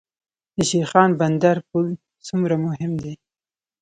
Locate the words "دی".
3.03-3.13